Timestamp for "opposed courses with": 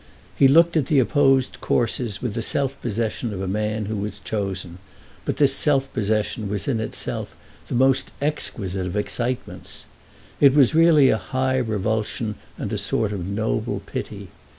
0.97-2.33